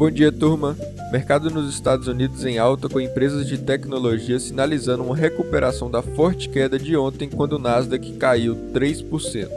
Bom 0.00 0.10
dia, 0.10 0.32
turma. 0.32 0.74
Mercado 1.12 1.50
nos 1.50 1.68
Estados 1.68 2.08
Unidos 2.08 2.46
em 2.46 2.56
alta 2.56 2.88
com 2.88 2.98
empresas 2.98 3.46
de 3.46 3.58
tecnologia 3.58 4.40
sinalizando 4.40 5.02
uma 5.02 5.14
recuperação 5.14 5.90
da 5.90 6.00
forte 6.00 6.48
queda 6.48 6.78
de 6.78 6.96
ontem 6.96 7.28
quando 7.28 7.52
o 7.52 7.58
Nasdaq 7.58 8.14
caiu 8.14 8.56
3%. 8.72 9.50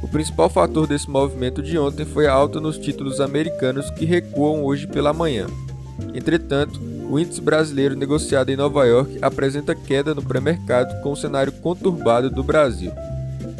O 0.00 0.06
principal 0.06 0.48
fator 0.48 0.86
desse 0.86 1.10
movimento 1.10 1.60
de 1.60 1.76
ontem 1.76 2.04
foi 2.04 2.28
a 2.28 2.32
alta 2.32 2.60
nos 2.60 2.78
títulos 2.78 3.20
americanos 3.20 3.90
que 3.90 4.04
recuam 4.04 4.62
hoje 4.62 4.86
pela 4.86 5.12
manhã. 5.12 5.48
Entretanto, 6.14 6.80
o 7.10 7.18
índice 7.18 7.40
brasileiro 7.40 7.96
negociado 7.96 8.50
em 8.50 8.56
Nova 8.56 8.84
York 8.84 9.18
apresenta 9.20 9.74
queda 9.74 10.14
no 10.14 10.22
pré-mercado 10.22 11.02
com 11.02 11.10
o 11.10 11.16
cenário 11.16 11.50
conturbado 11.54 12.30
do 12.30 12.44
Brasil. 12.44 12.92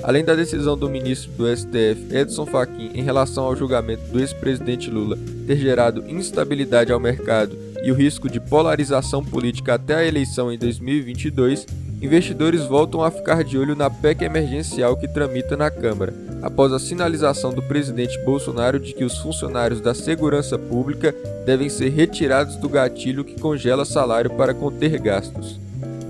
Além 0.03 0.25
da 0.25 0.35
decisão 0.35 0.77
do 0.77 0.89
ministro 0.89 1.31
do 1.33 1.57
STF, 1.57 2.09
Edson 2.11 2.47
Fachin, 2.47 2.91
em 2.95 3.03
relação 3.03 3.45
ao 3.45 3.57
julgamento 3.57 4.03
do 4.11 4.21
ex-presidente 4.21 4.91
Lula 4.91 5.19
ter 5.47 5.57
gerado 5.57 6.05
instabilidade 6.09 6.93
ao 6.93 7.01
mercado 7.01 7.57
e 7.83 7.91
o 7.91 7.95
risco 7.95 8.29
de 8.29 8.41
polarização 8.41 9.25
política 9.25 9.75
até 9.75 9.95
a 9.95 10.05
eleição 10.05 10.53
em 10.53 10.59
2022, 10.59 11.67
investidores 12.01 12.65
voltam 12.65 13.03
a 13.03 13.11
ficar 13.11 13.45
de 13.45 13.59
olho 13.59 13.77
na 13.77 13.91
PEC 13.91 14.25
emergencial 14.25 14.97
que 14.97 15.09
tramita 15.09 15.57
na 15.57 15.71
Câmara, 15.71 16.15
após 16.43 16.73
a 16.73 16.79
sinalização 16.79 17.53
do 17.53 17.63
presidente 17.63 18.19
Bolsonaro 18.25 18.79
de 18.79 18.93
que 18.93 19.05
os 19.05 19.19
funcionários 19.19 19.81
da 19.81 19.95
segurança 19.95 20.59
pública 20.59 21.15
devem 21.45 21.69
ser 21.69 21.91
retirados 21.91 22.57
do 22.57 22.69
gatilho 22.69 23.25
que 23.25 23.41
congela 23.41 23.85
salário 23.85 24.31
para 24.31 24.55
conter 24.55 24.99
gastos. 24.99 25.61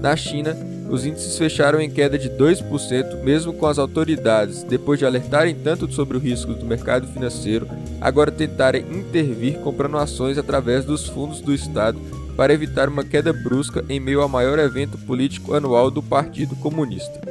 Na 0.00 0.16
China, 0.16 0.56
os 0.92 1.06
índices 1.06 1.38
fecharam 1.38 1.80
em 1.80 1.90
queda 1.90 2.18
de 2.18 2.28
2%, 2.28 3.22
mesmo 3.22 3.54
com 3.54 3.66
as 3.66 3.78
autoridades, 3.78 4.62
depois 4.62 4.98
de 4.98 5.06
alertarem 5.06 5.54
tanto 5.54 5.90
sobre 5.90 6.18
o 6.18 6.20
risco 6.20 6.52
do 6.52 6.66
mercado 6.66 7.08
financeiro, 7.08 7.66
agora 7.98 8.30
tentarem 8.30 8.84
intervir 8.92 9.58
comprando 9.60 9.96
ações 9.96 10.36
através 10.36 10.84
dos 10.84 11.08
fundos 11.08 11.40
do 11.40 11.54
Estado 11.54 11.98
para 12.36 12.52
evitar 12.52 12.90
uma 12.90 13.02
queda 13.02 13.32
brusca 13.32 13.82
em 13.88 13.98
meio 13.98 14.20
ao 14.20 14.28
maior 14.28 14.58
evento 14.58 14.98
político 14.98 15.54
anual 15.54 15.90
do 15.90 16.02
Partido 16.02 16.54
Comunista. 16.56 17.22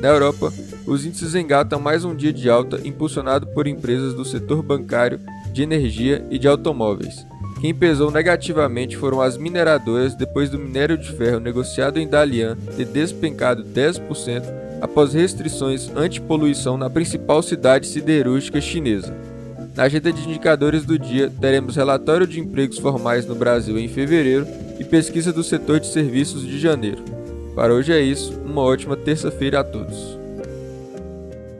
Na 0.00 0.06
Europa, 0.06 0.52
os 0.86 1.04
índices 1.04 1.34
engatam 1.34 1.80
mais 1.80 2.04
um 2.04 2.14
dia 2.14 2.32
de 2.32 2.48
alta 2.48 2.80
impulsionado 2.86 3.44
por 3.48 3.66
empresas 3.66 4.14
do 4.14 4.24
setor 4.24 4.62
bancário, 4.62 5.18
de 5.52 5.64
energia 5.64 6.24
e 6.30 6.38
de 6.38 6.46
automóveis. 6.46 7.26
Quem 7.60 7.74
pesou 7.74 8.10
negativamente 8.10 8.96
foram 8.96 9.20
as 9.20 9.36
mineradoras 9.36 10.14
depois 10.14 10.48
do 10.48 10.58
minério 10.58 10.96
de 10.96 11.12
ferro 11.12 11.38
negociado 11.38 11.98
em 11.98 12.08
Dalian 12.08 12.56
ter 12.74 12.86
despencado 12.86 13.62
10% 13.62 14.42
após 14.80 15.12
restrições 15.12 15.90
anti-poluição 15.94 16.78
na 16.78 16.88
principal 16.88 17.42
cidade 17.42 17.86
siderúrgica 17.86 18.62
chinesa. 18.62 19.14
Na 19.76 19.82
agenda 19.82 20.10
de 20.10 20.26
indicadores 20.26 20.86
do 20.86 20.98
dia, 20.98 21.30
teremos 21.38 21.76
relatório 21.76 22.26
de 22.26 22.40
empregos 22.40 22.78
formais 22.78 23.26
no 23.26 23.34
Brasil 23.34 23.78
em 23.78 23.88
fevereiro 23.88 24.46
e 24.78 24.84
pesquisa 24.84 25.30
do 25.30 25.44
setor 25.44 25.80
de 25.80 25.86
serviços 25.86 26.46
de 26.46 26.58
janeiro. 26.58 27.04
Para 27.54 27.74
hoje 27.74 27.92
é 27.92 28.00
isso, 28.00 28.40
uma 28.42 28.62
ótima 28.62 28.96
terça-feira 28.96 29.60
a 29.60 29.64
todos. 29.64 30.19